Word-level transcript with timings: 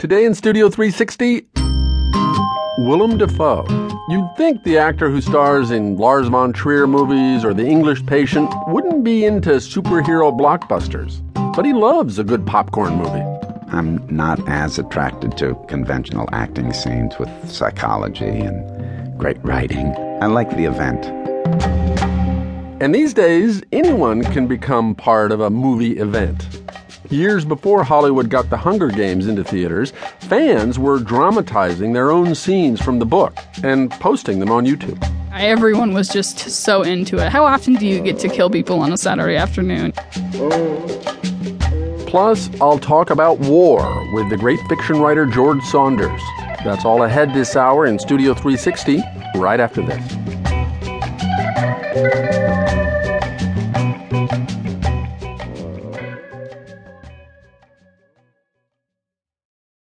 Today 0.00 0.24
in 0.24 0.34
Studio 0.34 0.70
360, 0.70 1.46
Willem 2.78 3.18
Dafoe. 3.18 3.66
You'd 4.08 4.34
think 4.34 4.62
the 4.62 4.78
actor 4.78 5.10
who 5.10 5.20
stars 5.20 5.70
in 5.70 5.98
Lars 5.98 6.28
von 6.28 6.54
Trier 6.54 6.86
movies 6.86 7.44
or 7.44 7.52
The 7.52 7.66
English 7.66 8.06
Patient 8.06 8.50
wouldn't 8.68 9.04
be 9.04 9.26
into 9.26 9.50
superhero 9.50 10.34
blockbusters, 10.34 11.20
but 11.54 11.66
he 11.66 11.74
loves 11.74 12.18
a 12.18 12.24
good 12.24 12.46
popcorn 12.46 12.96
movie. 12.96 13.20
I'm 13.76 14.02
not 14.08 14.40
as 14.48 14.78
attracted 14.78 15.36
to 15.36 15.54
conventional 15.68 16.30
acting 16.32 16.72
scenes 16.72 17.18
with 17.18 17.28
psychology 17.46 18.24
and 18.24 19.18
great 19.18 19.36
writing. 19.44 19.94
I 20.22 20.28
like 20.28 20.48
the 20.56 20.64
event. 20.64 21.04
And 22.82 22.94
these 22.94 23.12
days, 23.12 23.62
anyone 23.70 24.24
can 24.24 24.46
become 24.46 24.94
part 24.94 25.30
of 25.30 25.40
a 25.40 25.50
movie 25.50 25.98
event. 25.98 26.59
Years 27.10 27.44
before 27.44 27.82
Hollywood 27.82 28.30
got 28.30 28.50
the 28.50 28.56
Hunger 28.56 28.86
Games 28.86 29.26
into 29.26 29.42
theaters, 29.42 29.92
fans 30.20 30.78
were 30.78 31.00
dramatizing 31.00 31.92
their 31.92 32.12
own 32.12 32.36
scenes 32.36 32.80
from 32.80 33.00
the 33.00 33.04
book 33.04 33.36
and 33.64 33.90
posting 33.90 34.38
them 34.38 34.52
on 34.52 34.64
YouTube. 34.64 34.96
Everyone 35.34 35.92
was 35.92 36.08
just 36.08 36.38
so 36.38 36.82
into 36.82 37.18
it. 37.18 37.28
How 37.28 37.44
often 37.44 37.74
do 37.74 37.84
you 37.84 38.00
get 38.00 38.20
to 38.20 38.28
kill 38.28 38.48
people 38.48 38.78
on 38.78 38.92
a 38.92 38.96
Saturday 38.96 39.34
afternoon? 39.34 39.90
Plus, 42.06 42.48
I'll 42.60 42.78
talk 42.78 43.10
about 43.10 43.40
war 43.40 43.80
with 44.14 44.30
the 44.30 44.36
great 44.36 44.60
fiction 44.68 45.00
writer 45.00 45.26
George 45.26 45.62
Saunders. 45.64 46.22
That's 46.62 46.84
all 46.84 47.02
ahead 47.02 47.34
this 47.34 47.56
hour 47.56 47.86
in 47.86 47.98
Studio 47.98 48.34
360, 48.34 49.02
right 49.34 49.58
after 49.58 49.82
this. 49.82 50.00